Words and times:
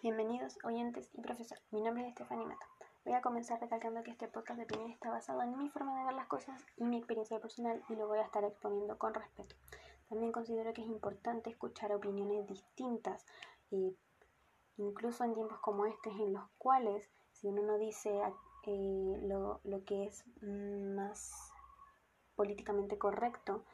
Bienvenidos, 0.00 0.56
oyentes 0.62 1.10
y 1.12 1.20
profesor. 1.20 1.58
Mi 1.72 1.80
nombre 1.80 2.06
es 2.06 2.12
Stephanie 2.12 2.46
Mata. 2.46 2.64
Voy 3.04 3.14
a 3.14 3.20
comenzar 3.20 3.60
recalcando 3.60 4.04
que 4.04 4.12
este 4.12 4.28
podcast 4.28 4.56
de 4.58 4.62
opinión 4.62 4.92
está 4.92 5.10
basado 5.10 5.42
en 5.42 5.58
mi 5.58 5.68
forma 5.70 5.98
de 5.98 6.04
ver 6.04 6.14
las 6.14 6.28
cosas 6.28 6.64
y 6.76 6.84
mi 6.84 6.98
experiencia 6.98 7.40
personal 7.40 7.82
y 7.88 7.96
lo 7.96 8.06
voy 8.06 8.20
a 8.20 8.22
estar 8.22 8.44
exponiendo 8.44 8.96
con 8.96 9.12
respeto. 9.12 9.56
También 10.08 10.30
considero 10.30 10.72
que 10.72 10.82
es 10.82 10.86
importante 10.86 11.50
escuchar 11.50 11.90
opiniones 11.92 12.46
distintas, 12.46 13.26
eh, 13.72 13.92
incluso 14.76 15.24
en 15.24 15.34
tiempos 15.34 15.58
como 15.58 15.84
este 15.84 16.10
en 16.10 16.32
los 16.32 16.48
cuales 16.58 17.10
si 17.32 17.48
uno 17.48 17.62
no 17.62 17.76
dice 17.76 18.20
eh, 18.66 19.18
lo, 19.22 19.60
lo, 19.64 19.84
que 19.84 20.04
es 20.04 20.24
más 20.40 21.52
políticamente 22.36 22.98
correcto, 22.98 23.64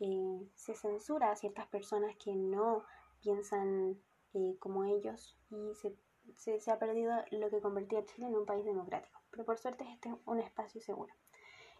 eh, 0.00 0.48
se 0.54 0.74
censura 0.74 1.32
a 1.32 1.36
ciertas 1.36 1.66
personas 1.66 2.16
que 2.16 2.34
no 2.34 2.82
piensan 3.20 4.00
eh, 4.34 4.56
como 4.58 4.84
ellos 4.84 5.36
y 5.50 5.74
se, 5.74 6.60
se, 6.60 6.70
ha 6.70 6.78
perdido 6.78 7.14
lo 7.30 7.50
que 7.50 7.60
convertía 7.60 8.00
a 8.00 8.04
Chile 8.04 8.26
en 8.26 8.36
un 8.36 8.46
país 8.46 8.64
democrático. 8.64 9.20
Pero 9.30 9.44
por 9.44 9.58
suerte 9.58 9.84
este 9.92 10.08
es 10.08 10.14
un 10.24 10.40
espacio 10.40 10.80
seguro. 10.80 11.14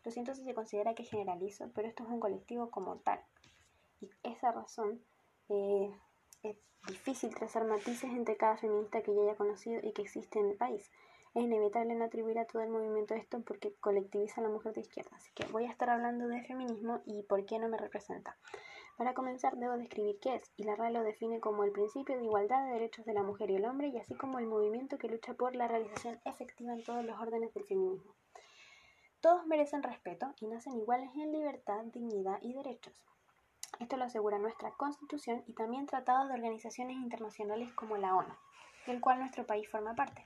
Lo 0.05 0.11
siento 0.11 0.35
si 0.35 0.45
se 0.45 0.55
considera 0.55 0.95
que 0.95 1.05
generalizo, 1.05 1.71
pero 1.75 1.89
esto 1.89 2.05
es 2.05 2.11
un 2.11 2.21
colectivo 2.21 2.71
como 2.71 2.99
tal. 2.99 3.21
Y 4.01 4.09
esa 4.23 4.53
razón 4.53 5.03
eh, 5.49 5.91
es 6.43 6.57
difícil 6.87 7.35
trazar 7.35 7.65
matices 7.65 8.11
entre 8.11 8.37
cada 8.37 8.57
feminista 8.57 9.03
que 9.03 9.15
yo 9.15 9.23
haya 9.23 9.37
conocido 9.37 9.81
y 9.83 9.93
que 9.93 10.03
existe 10.03 10.39
en 10.39 10.51
el 10.51 10.57
país. 10.57 10.91
Es 11.35 11.43
inevitable 11.43 11.95
no 11.95 12.05
atribuir 12.05 12.39
a 12.39 12.47
todo 12.47 12.63
el 12.63 12.71
movimiento 12.71 13.15
esto 13.15 13.43
porque 13.43 13.75
colectiviza 13.81 14.41
a 14.41 14.45
la 14.45 14.51
mujer 14.51 14.75
de 14.75 14.81
izquierda. 14.83 15.11
Así 15.17 15.31
que 15.35 15.45
voy 15.47 15.65
a 15.65 15.71
estar 15.71 15.91
hablando 15.91 16.29
de 16.29 16.43
feminismo 16.45 17.01
y 17.05 17.23
por 17.25 17.45
qué 17.45 17.59
no 17.59 17.69
me 17.69 17.77
representa. 17.77 18.37
Para 18.97 19.13
comenzar, 19.13 19.57
debo 19.57 19.77
describir 19.77 20.19
qué 20.21 20.37
es, 20.37 20.53
y 20.57 20.63
la 20.63 20.75
RAE 20.75 20.93
lo 20.93 21.03
define 21.03 21.39
como 21.39 21.65
el 21.65 21.73
principio 21.73 22.17
de 22.17 22.25
igualdad 22.25 22.65
de 22.65 22.73
derechos 22.73 23.05
de 23.05 23.13
la 23.13 23.23
mujer 23.23 23.51
y 23.51 23.57
el 23.57 23.67
hombre, 23.67 23.89
y 23.89 23.99
así 23.99 24.15
como 24.15 24.39
el 24.39 24.47
movimiento 24.47 24.97
que 24.97 25.09
lucha 25.09 25.35
por 25.35 25.55
la 25.55 25.69
realización 25.69 26.19
efectiva 26.25 26.73
en 26.73 26.83
todos 26.83 27.05
los 27.05 27.21
órdenes 27.21 27.53
del 27.53 27.67
feminismo. 27.67 28.15
Todos 29.21 29.47
merecen 29.47 29.83
respeto 29.83 30.35
y 30.41 30.47
nacen 30.47 30.77
iguales 30.77 31.11
en 31.15 31.33
libertad, 31.33 31.85
dignidad 31.93 32.39
y 32.41 32.55
derechos. 32.55 33.05
Esto 33.81 33.99
lo 33.99 34.05
asegura 34.05 34.39
nuestra 34.39 34.71
Constitución 34.71 35.45
y 35.47 35.53
también 35.53 35.87
tratados 35.87 36.29
de 36.29 36.35
organizaciones 36.35 36.97
internacionales 36.97 37.73
como 37.75 37.99
la 37.99 38.15
ONU, 38.15 38.35
del 38.87 39.01
cual 39.03 39.19
nuestro 39.19 39.45
país 39.47 39.69
forma 39.69 39.95
parte. 39.95 40.25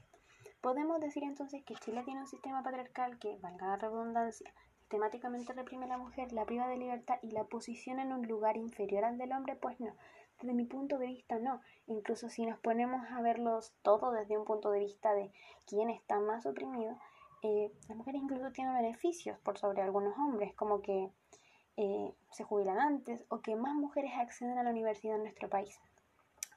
Podemos 0.61 1.01
decir 1.01 1.25
entonces 1.25 1.65
que 1.65 1.75
Chile 1.75 2.03
tiene 2.05 2.21
un 2.21 2.29
sistema 2.29 2.63
patriarcal 2.63 3.19
que, 3.19 3.39
valga 3.39 3.67
la 3.67 3.77
redundancia, 3.77 4.53
sistemáticamente 4.91 5.53
reprime 5.53 5.85
a 5.85 5.89
la 5.89 5.99
mujer, 5.99 6.33
la 6.33 6.45
priva 6.45 6.67
de 6.67 6.77
libertad 6.77 7.21
y 7.23 7.31
la 7.31 7.45
posiciona 7.45 8.03
en 8.03 8.13
un 8.13 8.27
lugar 8.27 8.57
inferior 8.57 9.05
al 9.05 9.19
del 9.19 9.31
hombre, 9.31 9.55
pues 9.55 9.79
no. 9.79 9.95
Desde 10.41 10.53
mi 10.53 10.65
punto 10.65 10.99
de 10.99 11.07
vista 11.07 11.39
no. 11.39 11.61
Incluso 11.87 12.29
si 12.29 12.45
nos 12.45 12.59
ponemos 12.59 13.01
a 13.13 13.23
verlos 13.23 13.73
todo 13.83 14.11
desde 14.11 14.37
un 14.37 14.45
punto 14.45 14.73
de 14.73 14.81
vista 14.81 15.15
de 15.15 15.31
quién 15.65 15.91
está 15.91 16.19
más 16.19 16.45
oprimido, 16.45 16.99
eh, 17.45 17.71
las 17.89 17.97
mujeres 17.97 18.21
incluso 18.21 18.51
tienen 18.51 18.75
beneficios 18.75 19.39
por 19.39 19.59
sobre 19.59 19.81
algunos 19.81 20.19
hombres, 20.19 20.57
como 20.57 20.83
que 20.83 21.09
eh, 21.77 22.13
se 22.33 22.43
jubilan 22.43 22.81
antes 22.81 23.25
o 23.29 23.43
que 23.43 23.55
más 23.55 23.77
mujeres 23.77 24.11
acceden 24.17 24.59
a 24.59 24.65
la 24.65 24.71
universidad 24.71 25.15
en 25.15 25.23
nuestro 25.23 25.49
país. 25.49 25.79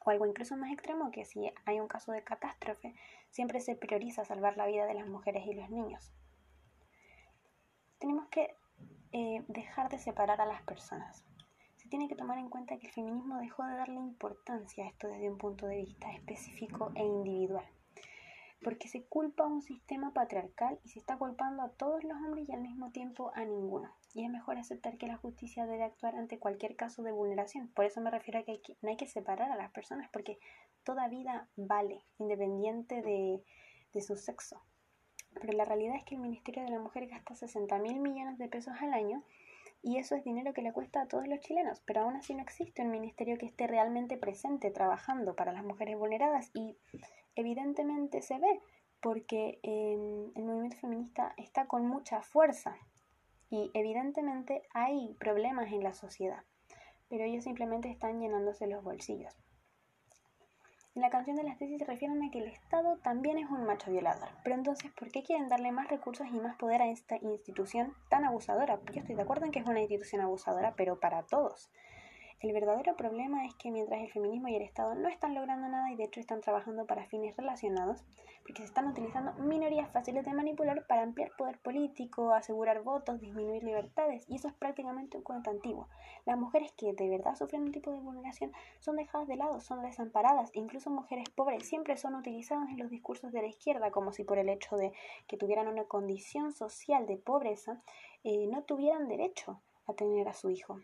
O 0.04 0.10
algo 0.10 0.26
incluso 0.26 0.56
más 0.56 0.72
extremo, 0.72 1.12
que 1.12 1.24
si 1.24 1.52
hay 1.66 1.78
un 1.78 1.86
caso 1.86 2.10
de 2.10 2.24
catástrofe, 2.24 2.96
siempre 3.30 3.60
se 3.60 3.76
prioriza 3.76 4.24
salvar 4.24 4.56
la 4.56 4.66
vida 4.66 4.86
de 4.86 4.94
las 4.94 5.06
mujeres 5.06 5.46
y 5.46 5.54
los 5.54 5.70
niños 5.70 6.12
tenemos 7.98 8.26
que 8.28 8.56
eh, 9.12 9.44
dejar 9.48 9.88
de 9.90 9.98
separar 9.98 10.40
a 10.40 10.46
las 10.46 10.62
personas. 10.62 11.24
Se 11.76 11.88
tiene 11.88 12.08
que 12.08 12.16
tomar 12.16 12.38
en 12.38 12.48
cuenta 12.48 12.78
que 12.78 12.88
el 12.88 12.92
feminismo 12.92 13.38
dejó 13.38 13.64
de 13.64 13.76
darle 13.76 14.00
importancia 14.00 14.84
a 14.84 14.88
esto 14.88 15.06
desde 15.06 15.30
un 15.30 15.38
punto 15.38 15.66
de 15.66 15.76
vista 15.76 16.10
específico 16.12 16.90
e 16.94 17.04
individual. 17.04 17.64
Porque 18.62 18.88
se 18.88 19.04
culpa 19.04 19.44
a 19.44 19.46
un 19.46 19.62
sistema 19.62 20.12
patriarcal 20.12 20.80
y 20.82 20.88
se 20.88 20.98
está 20.98 21.18
culpando 21.18 21.62
a 21.62 21.68
todos 21.68 22.02
los 22.02 22.16
hombres 22.16 22.48
y 22.48 22.52
al 22.52 22.62
mismo 22.62 22.90
tiempo 22.90 23.30
a 23.34 23.44
ninguno. 23.44 23.94
Y 24.14 24.24
es 24.24 24.30
mejor 24.30 24.58
aceptar 24.58 24.96
que 24.96 25.06
la 25.06 25.18
justicia 25.18 25.66
debe 25.66 25.84
actuar 25.84 26.16
ante 26.16 26.38
cualquier 26.38 26.74
caso 26.74 27.02
de 27.02 27.12
vulneración. 27.12 27.68
Por 27.68 27.84
eso 27.84 28.00
me 28.00 28.10
refiero 28.10 28.40
a 28.40 28.44
que, 28.44 28.60
no 28.80 28.88
hay 28.88 28.96
que 28.96 29.06
separar 29.06 29.52
a 29.52 29.56
las 29.56 29.70
personas, 29.70 30.08
porque 30.10 30.38
toda 30.82 31.08
vida 31.08 31.48
vale, 31.56 32.02
independiente 32.18 33.02
de, 33.02 33.44
de 33.92 34.00
su 34.00 34.16
sexo 34.16 34.60
pero 35.40 35.52
la 35.52 35.64
realidad 35.64 35.96
es 35.96 36.04
que 36.04 36.14
el 36.14 36.20
Ministerio 36.20 36.62
de 36.64 36.70
la 36.70 36.78
Mujer 36.78 37.06
gasta 37.06 37.34
60 37.34 37.78
mil 37.78 38.00
millones 38.00 38.38
de 38.38 38.48
pesos 38.48 38.74
al 38.80 38.92
año 38.92 39.22
y 39.82 39.98
eso 39.98 40.14
es 40.14 40.24
dinero 40.24 40.54
que 40.54 40.62
le 40.62 40.72
cuesta 40.72 41.02
a 41.02 41.08
todos 41.08 41.28
los 41.28 41.40
chilenos, 41.40 41.82
pero 41.84 42.00
aún 42.00 42.16
así 42.16 42.34
no 42.34 42.42
existe 42.42 42.82
un 42.82 42.90
ministerio 42.90 43.36
que 43.36 43.46
esté 43.46 43.66
realmente 43.66 44.16
presente 44.16 44.70
trabajando 44.70 45.36
para 45.36 45.52
las 45.52 45.62
mujeres 45.62 45.98
vulneradas 45.98 46.50
y 46.54 46.76
evidentemente 47.36 48.22
se 48.22 48.38
ve 48.38 48.60
porque 49.02 49.58
em, 49.62 50.32
el 50.34 50.44
movimiento 50.44 50.78
feminista 50.78 51.34
está 51.36 51.66
con 51.66 51.86
mucha 51.86 52.22
fuerza 52.22 52.76
y 53.50 53.70
evidentemente 53.74 54.62
hay 54.72 55.14
problemas 55.20 55.70
en 55.70 55.82
la 55.82 55.92
sociedad, 55.92 56.42
pero 57.10 57.24
ellos 57.24 57.44
simplemente 57.44 57.90
están 57.90 58.20
llenándose 58.20 58.66
los 58.66 58.82
bolsillos. 58.82 59.43
En 60.94 61.02
la 61.02 61.10
canción 61.10 61.34
de 61.36 61.42
las 61.42 61.58
tesis 61.58 61.78
se 61.78 61.84
refieren 61.84 62.22
a 62.22 62.30
que 62.30 62.38
el 62.38 62.46
Estado 62.46 62.98
también 62.98 63.36
es 63.36 63.50
un 63.50 63.64
macho 63.64 63.90
violador. 63.90 64.28
Pero 64.44 64.54
entonces, 64.54 64.92
¿por 64.92 65.10
qué 65.10 65.24
quieren 65.24 65.48
darle 65.48 65.72
más 65.72 65.88
recursos 65.88 66.28
y 66.28 66.38
más 66.38 66.54
poder 66.56 66.82
a 66.82 66.88
esta 66.88 67.16
institución 67.16 67.94
tan 68.08 68.24
abusadora? 68.24 68.78
Yo 68.92 69.00
estoy 69.00 69.16
de 69.16 69.22
acuerdo 69.22 69.44
en 69.44 69.50
que 69.50 69.58
es 69.58 69.66
una 69.66 69.80
institución 69.80 70.20
abusadora, 70.20 70.74
pero 70.76 71.00
para 71.00 71.24
todos. 71.24 71.68
El 72.44 72.52
verdadero 72.52 72.94
problema 72.94 73.46
es 73.46 73.54
que 73.54 73.70
mientras 73.70 74.02
el 74.02 74.12
feminismo 74.12 74.48
y 74.48 74.56
el 74.56 74.60
Estado 74.60 74.94
no 74.94 75.08
están 75.08 75.34
logrando 75.34 75.66
nada 75.66 75.90
y 75.90 75.96
de 75.96 76.04
hecho 76.04 76.20
están 76.20 76.42
trabajando 76.42 76.84
para 76.84 77.06
fines 77.06 77.34
relacionados, 77.38 78.04
porque 78.42 78.60
se 78.60 78.66
están 78.66 78.86
utilizando 78.86 79.32
minorías 79.42 79.90
fáciles 79.90 80.26
de 80.26 80.34
manipular 80.34 80.86
para 80.86 81.04
ampliar 81.04 81.30
poder 81.38 81.58
político, 81.60 82.34
asegurar 82.34 82.82
votos, 82.82 83.18
disminuir 83.18 83.64
libertades, 83.64 84.26
y 84.28 84.36
eso 84.36 84.48
es 84.48 84.52
prácticamente 84.52 85.16
un 85.16 85.22
cuento 85.22 85.48
antiguo. 85.48 85.88
Las 86.26 86.36
mujeres 86.36 86.70
que 86.72 86.92
de 86.92 87.08
verdad 87.08 87.34
sufren 87.34 87.62
un 87.62 87.72
tipo 87.72 87.90
de 87.92 88.00
vulneración 88.00 88.52
son 88.78 88.96
dejadas 88.96 89.26
de 89.26 89.36
lado, 89.36 89.62
son 89.62 89.80
desamparadas, 89.80 90.50
incluso 90.52 90.90
mujeres 90.90 91.30
pobres 91.30 91.66
siempre 91.66 91.96
son 91.96 92.14
utilizadas 92.14 92.68
en 92.68 92.78
los 92.78 92.90
discursos 92.90 93.32
de 93.32 93.40
la 93.40 93.48
izquierda, 93.48 93.90
como 93.90 94.12
si 94.12 94.22
por 94.22 94.36
el 94.36 94.50
hecho 94.50 94.76
de 94.76 94.92
que 95.26 95.38
tuvieran 95.38 95.66
una 95.66 95.84
condición 95.84 96.52
social 96.52 97.06
de 97.06 97.16
pobreza, 97.16 97.80
eh, 98.22 98.46
no 98.48 98.64
tuvieran 98.64 99.08
derecho 99.08 99.62
a 99.86 99.94
tener 99.94 100.28
a 100.28 100.34
su 100.34 100.50
hijo. 100.50 100.78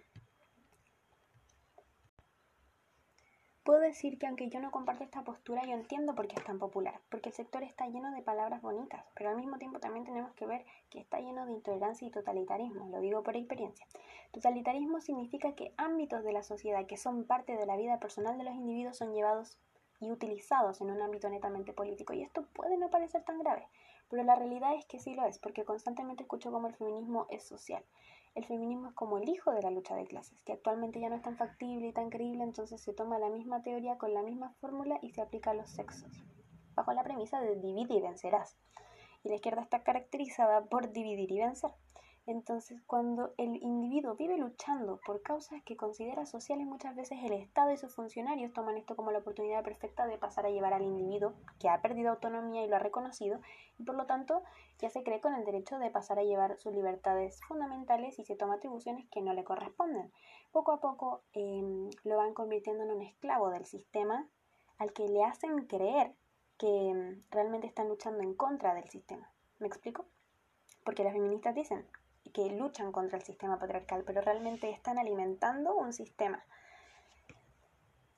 Puedo 3.71 3.83
decir 3.83 4.19
que 4.19 4.27
aunque 4.27 4.49
yo 4.49 4.59
no 4.59 4.73
comparto 4.73 5.05
esta 5.05 5.23
postura, 5.23 5.65
yo 5.65 5.75
entiendo 5.75 6.17
por 6.17 6.27
qué 6.27 6.35
es 6.35 6.45
tan 6.45 6.59
popular, 6.59 7.01
porque 7.09 7.29
el 7.29 7.37
sector 7.37 7.63
está 7.63 7.87
lleno 7.87 8.11
de 8.11 8.21
palabras 8.21 8.63
bonitas, 8.63 9.07
pero 9.15 9.31
al 9.31 9.37
mismo 9.37 9.59
tiempo 9.59 9.79
también 9.79 10.05
tenemos 10.05 10.33
que 10.33 10.45
ver 10.45 10.65
que 10.91 10.99
está 10.99 11.21
lleno 11.21 11.47
de 11.47 11.53
intolerancia 11.53 12.09
y 12.09 12.11
totalitarismo, 12.11 12.89
lo 12.89 12.99
digo 12.99 13.23
por 13.23 13.37
experiencia. 13.37 13.87
Totalitarismo 14.33 15.01
significa 15.01 15.53
que 15.53 15.73
ámbitos 15.77 16.25
de 16.25 16.33
la 16.33 16.43
sociedad 16.43 16.85
que 16.87 16.97
son 16.97 17.23
parte 17.23 17.57
de 17.57 17.65
la 17.65 17.77
vida 17.77 18.01
personal 18.01 18.37
de 18.39 18.43
los 18.43 18.55
individuos 18.55 18.97
son 18.97 19.15
llevados 19.15 19.57
y 20.01 20.11
utilizados 20.11 20.81
en 20.81 20.91
un 20.91 21.01
ámbito 21.01 21.31
netamente 21.31 21.73
político, 21.73 22.13
y 22.13 22.23
esto 22.23 22.43
puede 22.53 22.77
no 22.77 22.91
parecer 22.91 23.23
tan 23.23 23.39
grave, 23.39 23.69
pero 24.09 24.25
la 24.25 24.35
realidad 24.35 24.75
es 24.75 24.85
que 24.87 24.99
sí 24.99 25.15
lo 25.15 25.25
es, 25.27 25.39
porque 25.39 25.65
constantemente 25.65 26.25
escucho 26.25 26.51
cómo 26.51 26.67
el 26.67 26.75
feminismo 26.75 27.29
es 27.31 27.45
social 27.45 27.85
el 28.35 28.45
feminismo 28.45 28.89
es 28.89 28.95
como 28.95 29.19
el 29.19 29.29
hijo 29.29 29.53
de 29.53 29.63
la 29.63 29.71
lucha 29.71 29.97
de 29.97 30.07
clases, 30.07 30.41
que 30.43 30.53
actualmente 30.53 31.01
ya 31.01 31.09
no 31.09 31.17
es 31.17 31.23
tan 31.23 31.37
factible 31.37 31.89
y 31.89 31.93
tan 31.93 32.11
creíble, 32.11 32.45
entonces 32.45 32.81
se 32.81 32.93
toma 32.93 33.19
la 33.19 33.29
misma 33.29 33.63
teoría 33.63 33.99
con 33.99 34.15
la 34.15 34.23
misma 34.23 34.55
fórmula 34.61 34.99
y 35.03 35.11
se 35.11 35.21
aplica 35.21 35.51
a 35.51 35.55
los 35.55 35.71
sexos, 35.71 36.23
bajo 36.75 36.93
la 36.93 37.03
premisa 37.03 37.41
de 37.41 37.57
divide 37.57 37.95
y 37.95 38.01
vencerás. 38.01 38.57
Y 39.23 39.29
la 39.29 39.35
izquierda 39.35 39.63
está 39.63 39.83
caracterizada 39.83 40.65
por 40.65 40.93
dividir 40.93 41.31
y 41.33 41.41
vencer. 41.41 41.71
Entonces, 42.31 42.81
cuando 42.87 43.35
el 43.39 43.57
individuo 43.57 44.15
vive 44.15 44.39
luchando 44.39 45.01
por 45.05 45.21
causas 45.21 45.65
que 45.65 45.77
considera 45.77 46.27
sociales, 46.27 46.65
muchas 46.65 46.95
veces 46.95 47.19
el 47.25 47.33
Estado 47.33 47.73
y 47.73 47.77
sus 47.77 47.93
funcionarios 47.93 48.53
toman 48.53 48.77
esto 48.77 48.95
como 48.95 49.11
la 49.11 49.19
oportunidad 49.19 49.65
perfecta 49.65 50.07
de 50.07 50.17
pasar 50.17 50.47
a 50.47 50.51
llevar 50.51 50.73
al 50.73 50.85
individuo 50.85 51.33
que 51.59 51.69
ha 51.69 51.83
perdido 51.83 52.11
autonomía 52.11 52.65
y 52.65 52.69
lo 52.69 52.77
ha 52.77 52.79
reconocido, 52.79 53.41
y 53.81 53.83
por 53.83 53.97
lo 53.97 54.07
tanto 54.07 54.45
ya 54.79 54.91
se 54.91 55.03
cree 55.03 55.21
con 55.21 55.35
el 55.35 55.45
derecho 55.45 55.81
de 55.81 55.91
pasar 55.91 56.21
a 56.21 56.23
llevar 56.23 56.57
sus 56.61 56.73
libertades 56.73 57.41
fundamentales 57.49 58.17
y 58.21 58.25
se 58.25 58.37
toma 58.37 58.55
atribuciones 58.55 59.09
que 59.11 59.23
no 59.23 59.33
le 59.33 59.43
corresponden. 59.43 60.13
Poco 60.53 60.71
a 60.71 60.81
poco 60.81 61.23
em, 61.33 61.91
lo 62.05 62.17
van 62.17 62.33
convirtiendo 62.33 62.85
en 62.85 62.93
un 62.93 63.03
esclavo 63.03 63.51
del 63.51 63.67
sistema 63.67 64.29
al 64.79 64.93
que 64.93 65.09
le 65.09 65.25
hacen 65.25 65.67
creer 65.67 66.15
que 66.59 66.91
em, 66.91 67.21
realmente 67.33 67.67
están 67.67 67.89
luchando 67.89 68.23
en 68.23 68.35
contra 68.35 68.73
del 68.75 68.89
sistema. 68.89 69.33
¿Me 69.59 69.67
explico? 69.67 70.07
Porque 70.85 71.03
las 71.03 71.13
feministas 71.13 71.57
dicen, 71.57 71.85
que 72.33 72.51
luchan 72.51 72.93
contra 72.93 73.19
el 73.19 73.25
sistema 73.25 73.59
patriarcal, 73.59 74.05
pero 74.07 74.21
realmente 74.21 74.71
están 74.71 74.99
alimentando 74.99 75.75
un 75.75 75.93
sistema. 75.93 76.45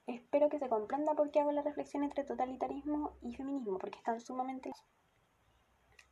Espero 0.07 0.49
que 0.49 0.59
se 0.59 0.69
comprenda 0.69 1.15
por 1.15 1.31
qué 1.31 1.41
hago 1.41 1.53
la 1.53 1.63
reflexión 1.63 2.03
entre 2.03 2.25
totalitarismo 2.25 3.13
y 3.23 3.35
feminismo, 3.35 3.79
porque 3.79 3.99
están 3.99 4.21
sumamente... 4.21 4.73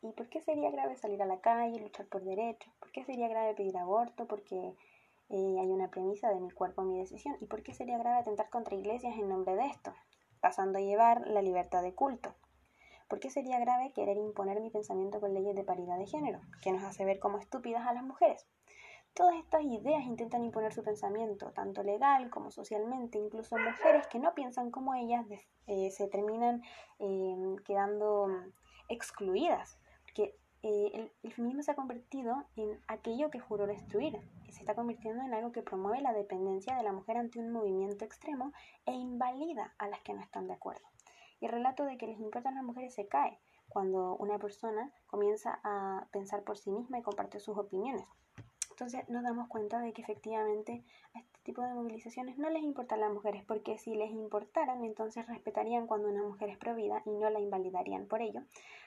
¿Y 0.03 0.13
por 0.13 0.31
qué 0.31 0.41
sería 0.41 0.71
grave 0.71 0.97
salir 0.97 1.21
a 1.21 1.27
la 1.27 1.41
calle, 1.41 1.79
luchar 1.79 2.07
por 2.07 2.25
derechos? 2.25 2.73
¿Por 2.81 2.91
qué 2.91 3.05
sería 3.05 3.29
grave 3.29 3.55
pedir 3.55 3.77
aborto? 3.77 4.27
Porque 4.27 4.75
eh, 5.29 5.57
hay 5.61 5.71
una 5.71 5.91
premisa 5.91 6.31
de 6.31 6.41
mi 6.41 6.51
cuerpo, 6.51 6.83
mi 6.83 6.99
decisión. 6.99 7.37
¿Y 7.41 7.47
por 7.47 7.63
qué 7.63 7.75
sería 7.75 7.99
grave 7.99 8.21
atentar 8.21 8.49
contra 8.49 8.77
iglesias 8.77 9.15
en 9.19 9.29
nombre 9.29 9.55
de 9.57 9.67
esto? 9.67 9.93
pasando 10.41 10.79
a 10.79 10.83
llevar 10.83 11.27
la 11.27 11.43
libertad 11.43 11.83
de 11.83 11.95
culto. 11.95 12.35
¿Por 13.11 13.19
qué 13.19 13.29
sería 13.29 13.59
grave 13.59 13.93
querer 13.93 14.17
imponer 14.17 14.61
mi 14.61 14.71
pensamiento 14.71 15.19
con 15.19 15.35
leyes 15.35 15.57
de 15.57 15.65
paridad 15.65 15.99
de 15.99 16.07
género, 16.07 16.41
que 16.63 16.71
nos 16.71 16.85
hace 16.85 17.05
ver 17.05 17.19
como 17.19 17.39
estúpidas 17.39 17.85
a 17.85 17.93
las 17.93 18.05
mujeres? 18.05 18.47
Todas 19.15 19.35
estas 19.35 19.65
ideas 19.65 20.05
intentan 20.05 20.45
imponer 20.45 20.73
su 20.73 20.85
pensamiento, 20.85 21.51
tanto 21.51 21.83
legal 21.83 22.31
como 22.31 22.53
socialmente. 22.53 23.19
Incluso 23.19 23.59
mujeres 23.59 24.07
que 24.07 24.21
no 24.21 24.33
piensan 24.33 24.71
como 24.71 24.95
ellas 24.95 25.27
eh, 25.67 25.91
se 25.91 26.07
terminan 26.07 26.63
em, 27.01 27.57
quedando 27.65 28.29
excluidas. 28.89 29.77
Porque 30.05 30.37
eh, 30.63 30.91
el, 30.95 31.13
el, 31.25 31.33
feminismo 31.33 31.65
se 31.65 31.73
ha 31.73 31.75
convertido 31.75 32.45
en 32.55 32.81
aquello 32.87 33.29
que 33.31 33.41
juró 33.41 33.67
destruir. 33.67 34.21
Se 34.51 34.61
está 34.61 34.77
convirtiendo 34.77 35.25
en 35.25 35.35
algo 35.35 35.51
que 35.51 35.63
promueve 35.63 36.01
la 36.01 36.13
dependencia 36.13 36.77
de 36.77 36.85
la 36.85 36.93
mujer 36.93 37.17
ante 37.17 37.41
un 37.41 37.51
movimiento 37.51 38.05
extremo 38.05 38.53
e 38.87 38.93
invalida 38.93 39.75
a 39.79 39.89
las 39.89 40.01
que 40.03 40.15
no 40.15 40.21
están 40.21 40.47
de 40.47 40.55
acuerdo. 40.55 40.87
Y 41.41 41.47
el 41.47 41.53
relato 41.53 41.85
de 41.85 41.97
que 41.97 42.07
les 42.07 42.21
importan 42.21 42.55
las 42.55 42.65
mujeres 42.65 42.95
se 42.95 43.09
cae 43.09 43.39
cuando 43.69 44.17
una 44.17 44.39
persona 44.39 44.93
comienza 45.07 45.61
a 45.65 46.07
pensar 46.13 46.43
por 46.43 46.59
sí 46.59 46.71
misma 46.71 46.99
y 46.99 47.03
comparte 47.03 47.41
sus 47.41 47.57
opiniones. 47.57 48.07
Entonces 48.81 49.07
nos 49.11 49.23
damos 49.23 49.47
cuenta 49.49 49.79
de 49.81 49.93
que 49.93 50.01
efectivamente 50.01 50.85
a 51.15 51.19
este 51.19 51.39
tipo 51.43 51.61
de 51.61 51.75
movilizaciones 51.75 52.39
no 52.39 52.49
les 52.49 52.63
importan 52.63 53.01
las 53.01 53.13
mujeres, 53.13 53.45
porque 53.45 53.77
si 53.77 53.95
les 53.95 54.11
importaran, 54.11 54.85
entonces 54.85 55.27
respetarían 55.27 55.87
cuando 55.87 56.09
una 56.09 56.23
mujer 56.23 56.49
es 56.49 56.57
provida 56.57 57.03
y 57.05 57.11
no 57.11 57.29
la 57.29 57.41
invalidarían 57.41 58.07
por 58.07 58.23
ello, 58.23 58.41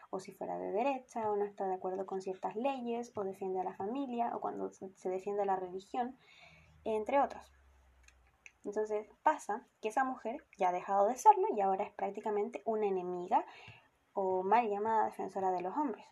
o 0.10 0.20
si 0.20 0.32
fuera 0.32 0.58
de 0.58 0.72
derecha, 0.72 1.30
o 1.30 1.36
no 1.36 1.46
está 1.46 1.68
de 1.68 1.76
acuerdo 1.76 2.08
con 2.08 2.22
ciertas 2.22 2.56
leyes, 2.56 3.12
o 3.16 3.24
defiende 3.24 3.60
a 3.60 3.64
la 3.64 3.76
familia, 3.76 4.36
o 4.36 4.42
cuando 4.42 4.72
se 4.72 5.10
defiende 5.10 5.44
a 5.44 5.46
la 5.46 5.58
religión, 5.58 6.18
entre 6.86 7.20
otros. 7.20 7.63
Entonces 8.66 9.08
pasa 9.24 9.68
que 9.82 9.90
esa 9.90 10.04
mujer 10.04 10.46
ya 10.58 10.70
ha 10.70 10.72
dejado 10.72 11.08
de 11.08 11.18
serlo 11.18 11.48
y 11.56 11.60
ahora 11.60 11.84
es 11.84 11.92
prácticamente 11.92 12.62
una 12.66 12.86
enemiga 12.86 13.46
o 14.14 14.44
mal 14.44 14.70
llamada 14.70 15.06
defensora 15.06 15.52
de 15.52 15.62
los 15.62 15.76
hombres. 15.76 16.06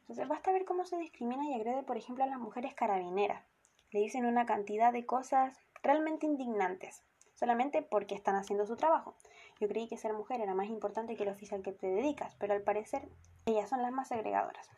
Entonces 0.00 0.28
basta 0.28 0.52
ver 0.52 0.64
cómo 0.64 0.84
se 0.84 0.98
discrimina 0.98 1.48
y 1.48 1.54
agrede, 1.54 1.82
por 1.82 1.96
ejemplo, 1.96 2.24
a 2.24 2.28
las 2.28 2.38
mujeres 2.38 2.74
carabineras. 2.74 3.42
Le 3.90 4.00
dicen 4.00 4.26
una 4.26 4.44
cantidad 4.44 4.92
de 4.92 5.06
cosas 5.06 5.58
realmente 5.82 6.26
indignantes, 6.26 7.02
solamente 7.34 7.82
porque 7.82 8.14
están 8.14 8.36
haciendo 8.36 8.66
su 8.66 8.76
trabajo. 8.76 9.16
Yo 9.58 9.66
creí 9.68 9.88
que 9.88 9.96
ser 9.96 10.12
mujer 10.12 10.40
era 10.42 10.54
más 10.54 10.68
importante 10.68 11.16
que 11.16 11.22
el 11.22 11.30
oficial 11.30 11.62
que 11.62 11.72
te 11.72 11.86
dedicas, 11.86 12.36
pero 12.36 12.52
al 12.52 12.62
parecer 12.62 13.08
ellas 13.46 13.70
son 13.70 13.80
las 13.80 13.92
más 13.92 14.08
segregadoras. 14.08 14.68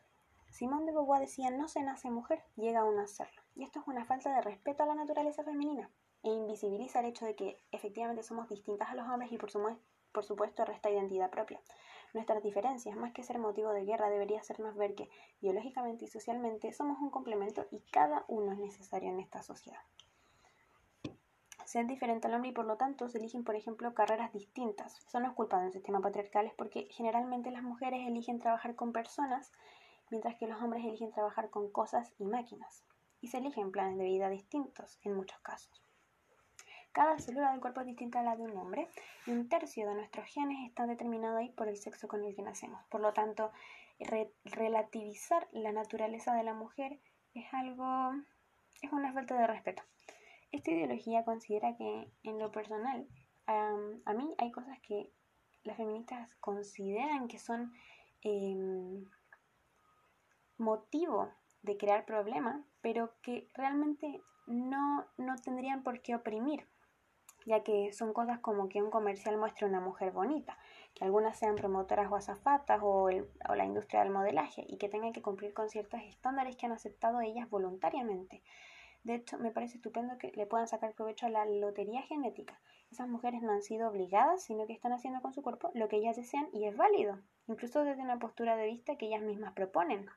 Simón 0.51 0.87
de 0.87 0.93
Beauvoir 0.93 1.21
decía, 1.21 1.51
no 1.51 1.69
se 1.69 1.83
nace 1.83 2.11
mujer, 2.11 2.43
llega 2.57 2.81
a 2.81 2.85
un 2.85 2.97
nacerlo. 2.97 3.43
Y 3.55 3.65
esto 3.65 3.81
es 3.81 3.89
una 3.89 4.05
falta 4.07 4.33
de 4.33 4.43
respeto 4.43 4.83
a 4.83 4.87
la 4.87 4.95
naturaleza 4.95 5.43
femenina 5.43 5.91
e 6.23 6.29
invisibiliza 6.31 7.01
el 7.01 7.07
hecho 7.07 7.25
de 7.25 7.35
que 7.35 7.59
efectivamente 7.71 8.23
somos 8.23 8.49
distintas 8.49 8.91
a 8.91 8.95
los 8.95 9.09
hombres 9.09 9.31
y 9.33 9.39
por, 9.39 9.51
supuesto 10.25 10.65
resta 10.65 10.91
identidad 10.91 11.31
propia. 11.31 11.61
Nuestras 12.15 12.43
diferencias, 12.43 12.97
más 12.97 13.13
que 13.13 13.23
ser 13.23 13.39
motivo 13.39 13.73
de 13.73 13.85
guerra, 13.85 14.11
debería 14.11 14.41
hacernos 14.41 14.77
ver 14.77 14.95
que 14.95 15.09
biológicamente 15.41 16.07
y 16.07 16.09
socialmente 16.09 16.73
somos 16.73 16.99
un 17.01 17.11
complemento 17.11 17.67
y 17.71 17.81
cada 17.93 18.25
uno 18.29 18.53
es 18.53 18.59
necesario 18.59 19.11
en 19.11 19.21
esta 19.21 19.43
sociedad. 19.43 19.81
Ser 21.65 21.87
diferente 21.87 22.27
al 22.27 22.35
hombre 22.35 22.49
y 22.49 22.55
por 22.55 22.65
lo 22.65 22.79
tanto 22.79 23.11
se 23.11 23.19
eligen, 23.19 23.45
por 23.45 23.55
ejemplo, 23.55 23.93
carreras 23.93 24.33
distintas. 24.33 24.99
Eso 25.07 25.21
no 25.21 25.27
es 25.27 25.35
culpa 25.35 25.61
de 25.61 25.67
un 25.67 25.73
sistema 25.73 26.01
patriarcal, 26.01 26.47
es 26.47 26.55
porque 26.55 26.89
generalmente 26.91 27.51
las 27.51 27.63
mujeres 27.63 28.09
eligen 28.09 28.39
trabajar 28.39 28.75
con 28.75 28.93
personas, 28.93 29.53
mientras 30.11 30.37
que 30.37 30.47
los 30.47 30.63
hombres 30.63 30.83
eligen 30.83 31.13
trabajar 31.13 31.51
con 31.51 31.71
cosas 31.71 32.15
y 32.19 32.25
máquinas. 32.25 32.85
Y 33.21 33.29
se 33.29 33.37
eligen 33.37 33.71
planes 33.71 33.99
de 33.99 34.05
vida 34.05 34.31
distintos 34.31 34.99
en 35.03 35.15
muchos 35.15 35.39
casos. 35.41 35.88
Cada 36.99 37.17
célula 37.21 37.53
del 37.53 37.61
cuerpo 37.61 37.83
es 37.83 37.87
distinta 37.87 38.19
a 38.19 38.23
la 38.25 38.35
de 38.35 38.43
un 38.43 38.57
hombre 38.57 38.89
y 39.25 39.31
un 39.31 39.49
tercio 39.49 39.89
de 39.89 39.95
nuestros 39.95 40.27
genes 40.27 40.69
está 40.69 40.85
determinado 40.85 41.37
ahí 41.37 41.49
por 41.51 41.69
el 41.69 41.77
sexo 41.77 42.09
con 42.09 42.25
el 42.25 42.35
que 42.35 42.43
nacemos. 42.43 42.85
Por 42.89 43.01
lo 43.01 43.13
tanto, 43.13 43.53
relativizar 44.45 45.47
la 45.53 45.71
naturaleza 45.71 46.35
de 46.35 46.43
la 46.43 46.55
mujer 46.55 46.99
es 47.35 47.47
algo, 47.55 48.15
es 48.83 48.91
una 48.91 49.13
falta 49.13 49.39
de 49.39 49.47
respeto. 49.47 49.85
Esta 50.51 50.73
ideología 50.73 51.25
considera 51.25 51.77
que 51.77 52.11
en 52.25 52.41
lo 52.41 52.51
personal, 52.51 53.07
a 53.47 54.13
mí 54.15 54.35
hay 54.37 54.51
cosas 54.51 54.77
que 54.81 55.13
las 55.63 55.77
feministas 55.77 56.35
consideran 56.41 57.29
que 57.29 57.39
son 57.39 57.73
em, 58.23 59.05
motivo 60.57 61.33
de 61.63 61.77
crear 61.77 62.05
problemas, 62.05 62.61
pero 62.81 63.13
que 63.23 63.47
realmente 63.55 64.21
no, 64.49 65.07
no 65.17 65.37
tendrían 65.37 65.85
por 65.85 66.03
qué 66.03 66.17
oprimir 66.17 66.67
ya 67.47 67.63
que 67.63 67.93
son 67.93 68.13
cosas 68.13 68.39
como 68.41 68.69
que 68.69 68.83
un 68.83 68.91
comercial 68.91 69.37
muestre 69.37 69.67
una 69.67 69.81
mujer 69.81 70.13
bonita, 70.13 70.59
que 70.95 71.05
algunas 71.05 71.39
sean 71.39 71.57
promotoras 71.57 72.11
o 72.11 72.17
azafatas 72.17 72.81
o, 72.83 73.09
o 73.49 73.55
la 73.55 73.65
industria 73.65 74.03
del 74.03 74.13
modelaje 74.13 74.65
y 74.69 74.79
que 74.79 74.89
tengan 74.89 75.13
que 75.13 75.23
cumplir 75.23 75.55
con 75.55 75.69
ciertos 75.69 76.01
estándares 76.03 76.57
que 76.57 76.67
han 76.67 76.73
aceptado 76.73 77.21
ellas 77.21 77.49
voluntariamente. 77.49 78.43
De 79.05 79.15
hecho, 79.15 79.39
me 79.39 79.51
parece 79.51 79.77
estupendo 79.77 80.19
que 80.19 80.33
le 80.33 80.47
puedan 80.47 80.67
sacar 80.67 80.93
provecho 80.93 81.27
a 81.27 81.31
la 81.31 81.47
lotería 81.47 82.03
genética. 82.03 82.61
Esas 82.91 83.09
mujeres 83.09 83.43
no 83.43 83.53
han 83.53 83.63
sido 83.63 83.89
obligadas, 83.89 84.43
sino 84.43 84.67
que 84.67 84.73
están 84.73 84.93
haciendo 84.93 85.23
con 85.23 85.33
su 85.33 85.43
cuerpo 85.43 85.71
lo 85.75 85.89
que 85.89 85.97
ellas 85.97 86.17
desean 86.17 86.49
y 86.53 86.67
es 86.67 86.77
válido, 86.77 87.19
incluso 87.47 87.85
desde 87.85 88.03
una 88.03 88.19
postura 88.19 88.57
de 88.57 88.67
vista 88.67 88.97
que 88.97 89.07
ellas 89.07 89.23
mismas 89.23 89.53
proponen. 89.53 90.11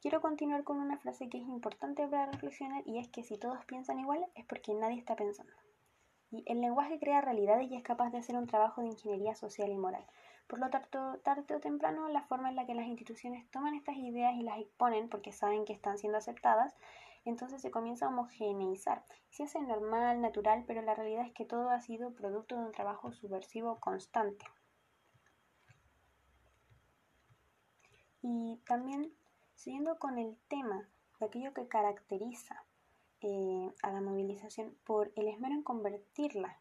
Quiero 0.00 0.20
continuar 0.20 0.62
con 0.62 0.78
una 0.78 0.96
frase 0.96 1.28
que 1.28 1.38
es 1.38 1.48
importante 1.48 2.06
para 2.06 2.26
reflexionar 2.26 2.86
y 2.86 2.98
es 2.98 3.08
que 3.08 3.24
si 3.24 3.36
todos 3.36 3.64
piensan 3.64 3.98
igual 3.98 4.24
es 4.36 4.44
porque 4.44 4.72
nadie 4.72 4.96
está 4.96 5.16
pensando. 5.16 5.52
Y 6.30 6.44
el 6.46 6.60
lenguaje 6.60 7.00
crea 7.00 7.20
realidades 7.20 7.68
y 7.68 7.74
es 7.74 7.82
capaz 7.82 8.10
de 8.10 8.18
hacer 8.18 8.36
un 8.36 8.46
trabajo 8.46 8.80
de 8.80 8.86
ingeniería 8.86 9.34
social 9.34 9.70
y 9.70 9.76
moral. 9.76 10.06
Por 10.46 10.60
lo 10.60 10.70
tanto, 10.70 11.18
tarde 11.24 11.56
o 11.56 11.60
temprano, 11.60 12.08
la 12.08 12.22
forma 12.22 12.48
en 12.48 12.54
la 12.54 12.64
que 12.64 12.76
las 12.76 12.86
instituciones 12.86 13.50
toman 13.50 13.74
estas 13.74 13.96
ideas 13.96 14.36
y 14.36 14.42
las 14.42 14.60
exponen 14.60 15.08
porque 15.08 15.32
saben 15.32 15.64
que 15.64 15.72
están 15.72 15.98
siendo 15.98 16.18
aceptadas, 16.18 16.76
entonces 17.24 17.60
se 17.60 17.72
comienza 17.72 18.06
a 18.06 18.10
homogeneizar. 18.10 19.04
Se 19.30 19.42
hace 19.42 19.60
normal, 19.60 20.20
natural, 20.20 20.62
pero 20.64 20.80
la 20.80 20.94
realidad 20.94 21.26
es 21.26 21.32
que 21.32 21.44
todo 21.44 21.70
ha 21.70 21.80
sido 21.80 22.14
producto 22.14 22.54
de 22.56 22.66
un 22.66 22.72
trabajo 22.72 23.12
subversivo 23.12 23.80
constante. 23.80 24.46
Y 28.22 28.60
también 28.64 29.12
Siguiendo 29.58 29.98
con 29.98 30.18
el 30.18 30.38
tema 30.46 30.88
de 31.18 31.26
aquello 31.26 31.52
que 31.52 31.66
caracteriza 31.66 32.64
eh, 33.20 33.68
a 33.82 33.90
la 33.90 34.00
movilización 34.00 34.78
por 34.84 35.10
el 35.16 35.26
esmero 35.26 35.52
en 35.52 35.64
convertirla 35.64 36.60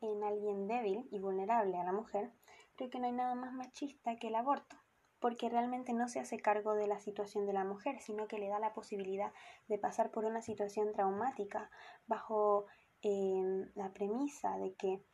en 0.00 0.24
alguien 0.24 0.66
débil 0.66 1.06
y 1.10 1.18
vulnerable 1.18 1.76
a 1.76 1.84
la 1.84 1.92
mujer, 1.92 2.32
creo 2.76 2.88
que 2.88 2.98
no 2.98 3.04
hay 3.04 3.12
nada 3.12 3.34
más 3.34 3.52
machista 3.52 4.16
que 4.16 4.28
el 4.28 4.36
aborto, 4.36 4.74
porque 5.18 5.50
realmente 5.50 5.92
no 5.92 6.08
se 6.08 6.18
hace 6.18 6.38
cargo 6.38 6.74
de 6.74 6.86
la 6.86 6.98
situación 6.98 7.44
de 7.44 7.52
la 7.52 7.64
mujer, 7.64 8.00
sino 8.00 8.26
que 8.26 8.38
le 8.38 8.48
da 8.48 8.58
la 8.58 8.72
posibilidad 8.72 9.30
de 9.68 9.76
pasar 9.76 10.10
por 10.10 10.24
una 10.24 10.40
situación 10.40 10.94
traumática 10.94 11.70
bajo 12.06 12.64
eh, 13.02 13.68
la 13.74 13.92
premisa 13.92 14.56
de 14.56 14.72
que 14.76 15.04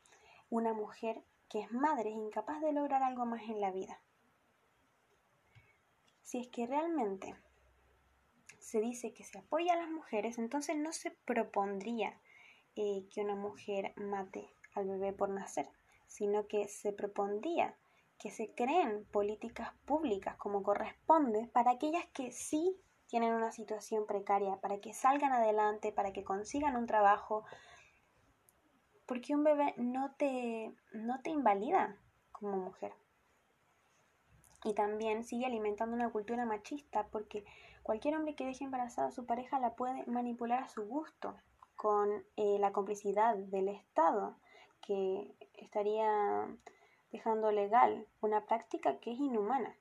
una 0.49 0.75
mujer 0.75 1.25
que 1.49 1.59
es 1.59 1.73
madre 1.73 2.11
es 2.11 2.17
incapaz 2.17 2.61
de 2.61 2.73
lograr 2.73 3.03
algo 3.03 3.27
más 3.27 3.43
en 3.49 3.61
la 3.61 3.73
vida 3.73 4.01
si 6.31 6.39
es 6.39 6.47
que 6.47 6.65
realmente 6.65 7.35
se 8.61 8.81
dice 8.81 9.13
que 9.13 9.25
se 9.25 9.41
apoya 9.41 9.73
a 9.73 9.79
las 9.79 9.91
mujeres, 9.91 10.39
entonces 10.39 10.77
no 10.77 10.93
se 10.93 11.11
propondría 11.11 12.21
eh, 12.77 13.05
que 13.13 13.23
una 13.23 13.35
mujer 13.35 13.93
mate 13.97 14.49
al 14.77 14.87
bebé 14.87 15.13
por 15.13 15.31
nacer, 15.31 15.69
sino 16.07 16.47
que 16.47 16.69
se 16.69 16.93
propondría 16.93 17.75
que 18.21 18.31
se 18.31 18.55
creen 18.55 19.07
políticas 19.07 19.73
públicas 19.87 20.37
como 20.37 20.63
corresponde 20.63 21.49
para 21.49 21.73
aquellas 21.73 22.07
que 22.15 22.31
sí 22.31 22.81
tienen 23.09 23.35
una 23.35 23.51
situación 23.51 24.07
precaria, 24.07 24.61
para 24.61 24.79
que 24.79 24.95
salgan 24.95 25.33
adelante, 25.33 25.91
para 25.91 26.13
que 26.13 26.23
consigan 26.23 26.77
un 26.77 26.87
trabajo, 26.87 27.45
porque 29.05 29.35
un 29.35 29.43
bebé 29.43 29.75
no 29.79 30.15
te, 30.15 30.77
no 30.93 31.21
te 31.23 31.31
invalida 31.31 31.97
como 32.31 32.57
mujer 32.57 32.93
y 34.65 34.75
también 34.75 35.25
sigue 35.25 35.47
alimentando 35.47 35.97
una 35.97 36.11
cultura 36.11 36.45
machista 36.45 37.07
porque 37.09 37.45
cualquier 37.83 38.17
hombre 38.17 38.35
que 38.35 38.45
deje 38.45 38.65
embarazada 38.65 39.09
a 39.09 39.13
su 39.13 39.25
pareja 39.25 39.59
la 39.59 39.75
puede 39.75 40.05
manipular 40.07 40.63
a 40.63 40.69
su 40.69 40.85
gusto 40.85 41.35
con 41.77 42.11
eh, 42.37 42.59
la 42.59 42.73
complicidad 42.73 43.37
del 43.37 43.69
Estado 43.69 44.37
que 44.83 45.35
estaría 45.55 46.47
dejando 47.11 47.53
legal 47.53 48.07
una 48.21 48.45
práctica 48.45 48.99
que 48.99 49.13
es 49.13 49.19
inhumana. 49.19 49.75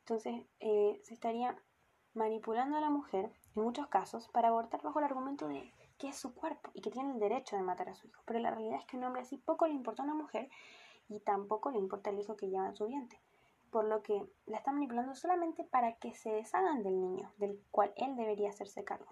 Entonces 0.00 0.46
eh, 0.60 0.98
se 1.04 1.14
estaría 1.14 1.56
manipulando 2.14 2.76
a 2.76 2.80
la 2.80 2.90
mujer 2.90 3.30
en 3.54 3.62
muchos 3.62 3.86
casos 3.88 4.28
para 4.28 4.48
abortar 4.48 4.82
bajo 4.82 4.98
el 4.98 5.04
argumento 5.04 5.46
de 5.46 5.70
que 5.98 6.08
es 6.08 6.16
su 6.16 6.34
cuerpo 6.34 6.70
y 6.74 6.80
que 6.80 6.90
tiene 6.90 7.12
el 7.12 7.20
derecho 7.20 7.56
de 7.56 7.62
matar 7.62 7.90
a 7.90 7.94
su 7.94 8.08
hijo. 8.08 8.22
Pero 8.24 8.40
la 8.40 8.50
realidad 8.50 8.78
es 8.78 8.86
que 8.86 8.96
un 8.96 9.04
hombre 9.04 9.22
así 9.22 9.36
poco 9.36 9.66
le 9.66 9.74
importa 9.74 10.02
a 10.02 10.06
una 10.06 10.14
mujer 10.14 10.48
y 11.08 11.20
tampoco 11.20 11.70
le 11.70 11.78
importa 11.78 12.10
el 12.10 12.18
hijo 12.18 12.36
que 12.36 12.48
lleva 12.48 12.66
en 12.66 12.74
su 12.74 12.86
vientre 12.86 13.20
por 13.72 13.86
lo 13.86 14.02
que 14.02 14.22
la 14.46 14.58
está 14.58 14.70
manipulando 14.70 15.14
solamente 15.14 15.64
para 15.64 15.94
que 15.94 16.14
se 16.14 16.30
deshagan 16.30 16.82
del 16.82 17.00
niño, 17.00 17.32
del 17.38 17.58
cual 17.70 17.92
él 17.96 18.14
debería 18.16 18.50
hacerse 18.50 18.84
cargo. 18.84 19.10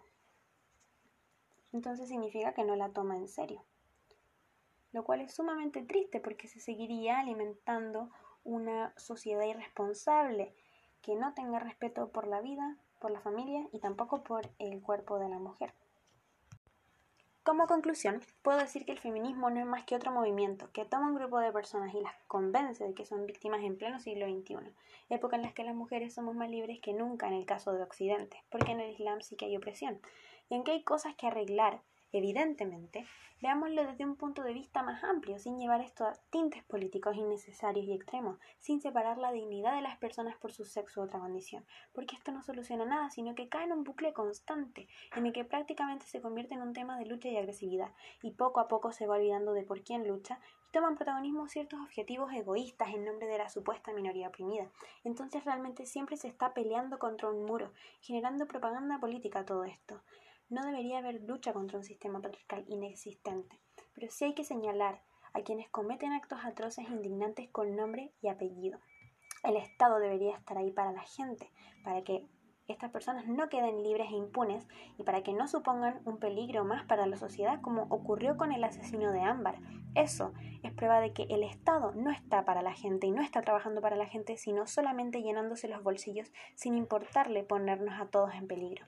Entonces 1.72 2.08
significa 2.08 2.52
que 2.52 2.64
no 2.64 2.76
la 2.76 2.90
toma 2.90 3.16
en 3.16 3.26
serio. 3.26 3.64
lo 4.92 5.04
cual 5.04 5.20
es 5.20 5.32
sumamente 5.32 5.82
triste 5.82 6.18
porque 6.18 6.48
se 6.48 6.58
seguiría 6.58 7.20
alimentando 7.20 8.10
una 8.42 8.92
sociedad 8.96 9.44
irresponsable 9.44 10.52
que 11.00 11.14
no 11.14 11.32
tenga 11.32 11.60
respeto 11.60 12.10
por 12.10 12.26
la 12.26 12.40
vida, 12.40 12.76
por 12.98 13.12
la 13.12 13.20
familia 13.20 13.68
y 13.72 13.78
tampoco 13.78 14.24
por 14.24 14.50
el 14.58 14.82
cuerpo 14.82 15.20
de 15.20 15.28
la 15.28 15.38
mujer. 15.38 15.72
Como 17.42 17.66
conclusión, 17.66 18.20
puedo 18.42 18.58
decir 18.58 18.84
que 18.84 18.92
el 18.92 18.98
feminismo 18.98 19.48
no 19.48 19.60
es 19.60 19.66
más 19.66 19.84
que 19.84 19.96
otro 19.96 20.12
movimiento 20.12 20.70
que 20.72 20.84
toma 20.84 21.08
un 21.08 21.14
grupo 21.14 21.38
de 21.38 21.50
personas 21.50 21.94
y 21.94 22.00
las 22.00 22.14
convence 22.26 22.84
de 22.86 22.92
que 22.92 23.06
son 23.06 23.24
víctimas 23.24 23.62
en 23.62 23.78
pleno 23.78 23.98
siglo 23.98 24.26
XXI, 24.26 24.74
época 25.08 25.36
en 25.36 25.42
la 25.42 25.54
que 25.54 25.64
las 25.64 25.74
mujeres 25.74 26.12
somos 26.12 26.34
más 26.34 26.50
libres 26.50 26.80
que 26.80 26.92
nunca 26.92 27.28
en 27.28 27.32
el 27.32 27.46
caso 27.46 27.72
de 27.72 27.82
Occidente, 27.82 28.44
porque 28.50 28.72
en 28.72 28.80
el 28.80 28.90
Islam 28.90 29.22
sí 29.22 29.36
que 29.36 29.46
hay 29.46 29.56
opresión, 29.56 30.02
y 30.50 30.54
en 30.54 30.64
que 30.64 30.72
hay 30.72 30.82
cosas 30.82 31.14
que 31.16 31.28
arreglar 31.28 31.80
Evidentemente, 32.12 33.06
veámoslo 33.40 33.84
desde 33.84 34.04
un 34.04 34.16
punto 34.16 34.42
de 34.42 34.52
vista 34.52 34.82
más 34.82 35.04
amplio, 35.04 35.38
sin 35.38 35.58
llevar 35.58 35.80
esto 35.80 36.04
a 36.04 36.12
tintes 36.30 36.64
políticos 36.64 37.16
innecesarios 37.16 37.86
y 37.86 37.92
extremos, 37.92 38.38
sin 38.58 38.80
separar 38.80 39.16
la 39.18 39.30
dignidad 39.30 39.76
de 39.76 39.82
las 39.82 39.96
personas 39.96 40.36
por 40.36 40.52
su 40.52 40.64
sexo 40.64 41.00
u 41.00 41.04
otra 41.04 41.20
condición, 41.20 41.64
porque 41.92 42.16
esto 42.16 42.32
no 42.32 42.42
soluciona 42.42 42.84
nada, 42.84 43.10
sino 43.10 43.36
que 43.36 43.48
cae 43.48 43.64
en 43.64 43.72
un 43.72 43.84
bucle 43.84 44.12
constante, 44.12 44.88
en 45.14 45.26
el 45.26 45.32
que 45.32 45.44
prácticamente 45.44 46.06
se 46.06 46.20
convierte 46.20 46.54
en 46.54 46.62
un 46.62 46.72
tema 46.72 46.98
de 46.98 47.06
lucha 47.06 47.28
y 47.28 47.36
agresividad, 47.36 47.92
y 48.22 48.32
poco 48.32 48.58
a 48.58 48.66
poco 48.66 48.90
se 48.92 49.06
va 49.06 49.14
olvidando 49.14 49.52
de 49.52 49.62
por 49.62 49.82
quién 49.82 50.08
lucha, 50.08 50.40
y 50.68 50.72
toman 50.72 50.96
protagonismo 50.96 51.48
ciertos 51.48 51.80
objetivos 51.80 52.32
egoístas 52.32 52.88
en 52.92 53.04
nombre 53.04 53.28
de 53.28 53.38
la 53.38 53.48
supuesta 53.48 53.92
minoría 53.92 54.28
oprimida. 54.28 54.68
Entonces 55.04 55.44
realmente 55.44 55.86
siempre 55.86 56.16
se 56.16 56.26
está 56.26 56.54
peleando 56.54 56.98
contra 56.98 57.30
un 57.30 57.44
muro, 57.44 57.72
generando 58.00 58.46
propaganda 58.46 58.98
política 58.98 59.44
todo 59.44 59.62
esto. 59.64 60.00
No 60.50 60.66
debería 60.66 60.98
haber 60.98 61.22
lucha 61.22 61.52
contra 61.52 61.78
un 61.78 61.84
sistema 61.84 62.20
patriarcal 62.20 62.64
inexistente, 62.66 63.60
pero 63.94 64.10
sí 64.10 64.24
hay 64.24 64.34
que 64.34 64.42
señalar 64.42 65.00
a 65.32 65.42
quienes 65.42 65.68
cometen 65.68 66.12
actos 66.12 66.40
atroces 66.44 66.88
e 66.88 66.92
indignantes 66.92 67.48
con 67.50 67.76
nombre 67.76 68.12
y 68.20 68.26
apellido. 68.26 68.80
El 69.44 69.56
Estado 69.56 70.00
debería 70.00 70.36
estar 70.36 70.58
ahí 70.58 70.72
para 70.72 70.90
la 70.90 71.02
gente, 71.02 71.52
para 71.84 72.02
que 72.02 72.26
estas 72.66 72.90
personas 72.90 73.28
no 73.28 73.48
queden 73.48 73.84
libres 73.84 74.08
e 74.10 74.16
impunes 74.16 74.66
y 74.98 75.04
para 75.04 75.22
que 75.22 75.32
no 75.32 75.46
supongan 75.46 76.02
un 76.04 76.18
peligro 76.18 76.64
más 76.64 76.84
para 76.84 77.06
la 77.06 77.16
sociedad 77.16 77.60
como 77.60 77.82
ocurrió 77.84 78.36
con 78.36 78.50
el 78.50 78.64
asesino 78.64 79.12
de 79.12 79.20
Ámbar. 79.20 79.60
Eso 79.94 80.32
es 80.64 80.72
prueba 80.72 81.00
de 81.00 81.12
que 81.12 81.28
el 81.30 81.44
Estado 81.44 81.92
no 81.92 82.10
está 82.10 82.44
para 82.44 82.62
la 82.62 82.72
gente 82.72 83.06
y 83.06 83.12
no 83.12 83.22
está 83.22 83.40
trabajando 83.42 83.80
para 83.80 83.94
la 83.94 84.06
gente, 84.06 84.36
sino 84.36 84.66
solamente 84.66 85.22
llenándose 85.22 85.68
los 85.68 85.84
bolsillos 85.84 86.32
sin 86.56 86.76
importarle 86.76 87.44
ponernos 87.44 88.00
a 88.00 88.06
todos 88.06 88.34
en 88.34 88.48
peligro. 88.48 88.84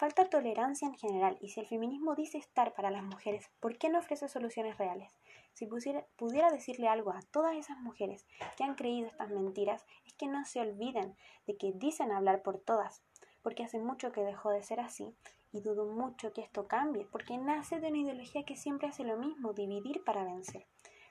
Falta 0.00 0.30
tolerancia 0.30 0.88
en 0.88 0.94
general 0.94 1.36
y 1.42 1.50
si 1.50 1.60
el 1.60 1.66
feminismo 1.66 2.14
dice 2.14 2.38
estar 2.38 2.72
para 2.72 2.90
las 2.90 3.02
mujeres, 3.02 3.50
¿por 3.60 3.76
qué 3.76 3.90
no 3.90 3.98
ofrece 3.98 4.30
soluciones 4.30 4.78
reales? 4.78 5.12
Si 5.52 5.66
pudiera 5.66 6.50
decirle 6.50 6.88
algo 6.88 7.10
a 7.10 7.20
todas 7.20 7.54
esas 7.54 7.78
mujeres 7.80 8.26
que 8.56 8.64
han 8.64 8.76
creído 8.76 9.08
estas 9.08 9.28
mentiras, 9.28 9.84
es 10.06 10.14
que 10.14 10.26
no 10.26 10.42
se 10.46 10.62
olviden 10.62 11.18
de 11.46 11.58
que 11.58 11.72
dicen 11.74 12.12
hablar 12.12 12.42
por 12.42 12.56
todas, 12.56 13.02
porque 13.42 13.62
hace 13.62 13.78
mucho 13.78 14.10
que 14.10 14.22
dejó 14.22 14.48
de 14.48 14.62
ser 14.62 14.80
así 14.80 15.14
y 15.52 15.60
dudo 15.60 15.84
mucho 15.84 16.32
que 16.32 16.40
esto 16.40 16.66
cambie, 16.66 17.06
porque 17.12 17.36
nace 17.36 17.78
de 17.78 17.88
una 17.88 17.98
ideología 17.98 18.44
que 18.44 18.56
siempre 18.56 18.88
hace 18.88 19.04
lo 19.04 19.18
mismo, 19.18 19.52
dividir 19.52 20.02
para 20.02 20.24
vencer. 20.24 20.66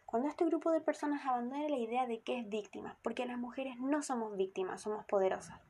Cuando 0.07 0.29
este 0.29 0.45
grupo 0.45 0.71
de 0.71 0.81
personas 0.81 1.27
abandone 1.27 1.69
la 1.69 1.77
idea 1.77 2.07
de 2.07 2.21
que 2.21 2.39
es 2.39 2.49
víctima, 2.49 2.97
porque 3.03 3.27
las 3.27 3.37
mujeres 3.37 3.77
no 3.77 4.01
somos 4.01 4.35
víctimas, 4.35 4.81
somos 4.81 5.05
poderosas 5.05 5.61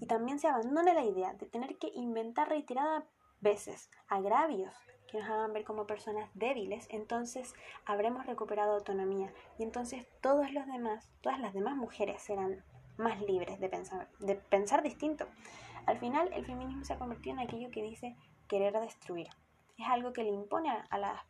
y 0.00 0.06
también 0.06 0.38
se 0.38 0.48
abandone 0.48 0.94
la 0.94 1.04
idea 1.04 1.34
de 1.34 1.46
tener 1.46 1.76
que 1.78 1.90
inventar 1.94 2.48
reiteradas 2.48 3.04
veces 3.40 3.90
agravios 4.08 4.74
que 5.06 5.18
nos 5.18 5.28
hagan 5.28 5.52
ver 5.52 5.64
como 5.64 5.86
personas 5.86 6.28
débiles, 6.34 6.86
entonces 6.90 7.54
habremos 7.84 8.26
recuperado 8.26 8.72
autonomía 8.74 9.32
y 9.58 9.62
entonces 9.62 10.06
todos 10.20 10.50
los 10.52 10.66
demás, 10.66 11.10
todas 11.20 11.38
las 11.38 11.54
demás 11.54 11.76
mujeres 11.76 12.22
serán 12.22 12.64
más 12.96 13.20
libres 13.20 13.60
de 13.60 13.68
pensar, 13.68 14.08
de 14.18 14.36
pensar 14.36 14.82
distinto. 14.82 15.26
Al 15.86 15.98
final, 15.98 16.32
el 16.32 16.46
feminismo 16.46 16.84
se 16.84 16.94
ha 16.94 16.98
convertido 16.98 17.36
en 17.36 17.46
aquello 17.46 17.70
que 17.70 17.82
dice 17.82 18.16
querer 18.48 18.78
destruir. 18.80 19.28
Es 19.76 19.86
algo 19.88 20.12
que 20.12 20.22
le 20.22 20.30
impone 20.30 20.70
a, 20.70 20.98
las 20.98 21.20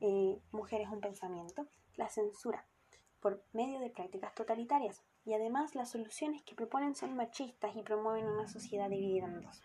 eh, 0.00 0.40
mujeres 0.52 0.88
un 0.88 1.00
pensamiento, 1.00 1.66
la 1.96 2.08
censura, 2.08 2.66
por 3.20 3.44
medio 3.52 3.80
de 3.80 3.90
prácticas 3.90 4.34
totalitarias 4.34 5.02
y 5.24 5.34
además 5.34 5.74
las 5.74 5.90
soluciones 5.90 6.42
que 6.42 6.54
proponen 6.54 6.94
son 6.94 7.16
machistas 7.16 7.76
y 7.76 7.82
promueven 7.82 8.26
una 8.26 8.48
sociedad 8.48 8.90
dividida 8.90 9.26
en 9.26 9.40
dos. 9.40 9.62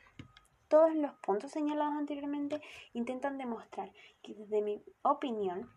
Todos 0.67 0.93
los 0.95 1.13
puntos 1.15 1.51
señalados 1.51 1.95
anteriormente 1.95 2.61
intentan 2.93 3.37
demostrar 3.37 3.91
que 4.21 4.33
desde 4.35 4.61
mi 4.61 4.83
opinión 5.01 5.69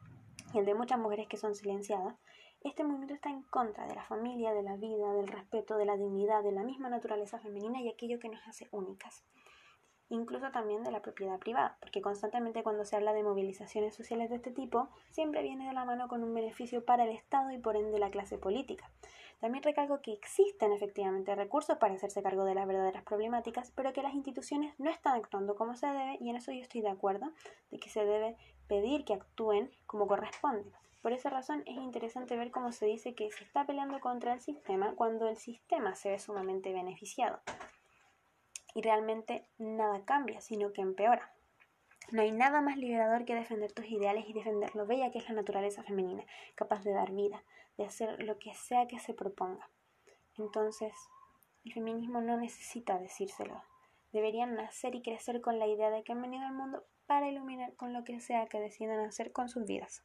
y 0.53 0.59
el 0.59 0.65
de 0.65 0.75
muchas 0.75 0.99
mujeres 0.99 1.29
que 1.29 1.37
son 1.37 1.55
silenciadas, 1.55 2.17
este 2.63 2.85
movimiento 2.85 3.15
está 3.15 3.31
en 3.31 3.43
contra 3.45 3.87
de 3.87 3.95
la 3.95 4.05
familia, 4.05 4.53
de 4.53 4.63
la 4.63 4.77
vida, 4.77 5.13
del 5.15 5.29
respeto, 5.29 5.77
de 5.77 5.87
la 5.87 5.97
dignidad, 5.97 6.43
de 6.43 6.53
la 6.53 6.63
misma 6.63 6.91
naturaleza 6.91 7.39
femenina 7.39 7.81
y 7.81 7.89
aquello 7.89 8.19
que 8.19 8.29
nos 8.29 8.47
hace 8.47 8.69
únicas 8.73 9.25
incluso 10.11 10.51
también 10.51 10.83
de 10.85 10.91
la 10.91 11.01
propiedad 11.01 11.39
privada, 11.39 11.77
porque 11.81 12.03
constantemente 12.03 12.63
cuando 12.63 12.85
se 12.85 12.97
habla 12.97 13.13
de 13.13 13.23
movilizaciones 13.23 13.95
sociales 13.95 14.29
de 14.29 14.37
este 14.37 14.51
tipo, 14.51 14.89
siempre 15.11 15.43
viene 15.43 15.69
de 15.69 15.73
la 15.73 15.85
mano 15.85 16.09
con 16.09 16.23
un 16.23 16.35
beneficio 16.35 16.85
para 16.85 17.05
el 17.05 17.11
Estado 17.11 17.51
y 17.53 17.59
por 17.59 17.77
ende 17.77 17.99
la 17.99 18.11
clase 18.11 18.37
política. 18.37 18.91
También 19.41 19.65
recalco 19.65 20.03
que 20.03 20.13
existen 20.13 20.73
efectivamente 20.73 21.35
recursos 21.35 21.79
para 21.79 21.95
hacerse 21.95 22.23
cargo 22.23 22.45
de 22.45 22.55
las 22.55 22.67
verdaderas 22.67 23.05
problemáticas, 23.05 23.73
pero 23.75 23.93
que 23.95 24.03
las 24.03 24.13
instituciones 24.13 24.79
no 24.79 24.91
están 24.91 25.15
actuando 25.15 25.57
como 25.57 25.77
se 25.77 25.87
debe 25.87 26.19
y 26.21 26.29
en 26.29 26.37
eso 26.37 26.53
yo 26.53 26.61
estoy 26.61 26.83
de 26.83 26.91
acuerdo, 26.91 27.33
de 27.71 27.79
que 27.79 27.89
se 27.89 28.05
debe 28.05 28.37
pedir 28.69 29.05
que 29.05 29.15
actúen 29.15 29.71
como 29.87 30.07
corresponde. 30.07 30.71
Por 31.01 31.13
esa 31.13 31.31
razón 31.31 31.63
es 31.65 31.77
interesante 31.77 32.37
ver 32.37 32.51
cómo 32.51 32.73
se 32.73 32.85
dice 32.85 33.15
que 33.15 33.31
se 33.31 33.45
está 33.45 33.65
peleando 33.65 34.01
contra 34.01 34.35
el 34.35 34.41
sistema 34.41 34.93
cuando 34.95 35.29
el 35.29 35.39
sistema 35.39 35.95
se 35.95 36.11
ve 36.11 36.19
sumamente 36.19 36.75
beneficiado 36.75 37.41
y 38.75 38.83
realmente 38.83 39.47
nada 39.59 40.05
cambia, 40.05 40.41
sino 40.41 40.73
que 40.73 40.83
empeora. 40.83 41.33
No 42.11 42.23
hay 42.23 42.33
nada 42.33 42.61
más 42.61 42.77
liberador 42.77 43.25
que 43.25 43.35
defender 43.35 43.73
tus 43.73 43.87
ideales 43.87 44.29
y 44.29 44.33
defender 44.33 44.75
lo 44.75 44.87
bella 44.87 45.11
que 45.11 45.19
es 45.19 45.29
la 45.29 45.37
naturaleza 45.37 45.83
femenina, 45.83 46.25
capaz 46.57 46.83
de 46.83 46.93
dar 46.93 47.13
vida, 47.13 47.45
de 47.77 47.85
hacer 47.85 48.23
lo 48.23 48.39
que 48.39 48.55
sea 48.55 48.89
que 48.89 48.99
se 48.99 49.15
proponga. 49.15 49.69
Entonces, 50.37 50.93
el 51.65 51.73
feminismo 51.73 52.21
no 52.21 52.37
necesita 52.37 52.99
decírselo. 52.99 53.63
Deberían 54.13 54.55
nacer 54.57 54.95
y 54.95 55.03
crecer 55.03 55.41
con 55.41 55.59
la 55.59 55.69
idea 55.69 55.91
de 55.91 56.03
que 56.03 56.13
han 56.13 56.23
venido 56.23 56.45
al 56.45 56.55
mundo 56.55 56.85
para 57.07 57.29
iluminar 57.29 57.75
con 57.75 57.93
lo 57.93 58.03
que 58.03 58.21
sea 58.21 58.47
que 58.47 58.61
decidan 58.61 59.01
hacer 59.01 59.33
con 59.33 59.49
sus 59.49 59.65
vidas. 59.67 60.03